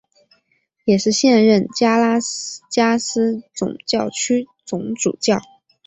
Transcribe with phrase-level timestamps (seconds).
[0.85, 2.17] 也是现任加拉
[2.71, 5.39] 加斯总教区总主教。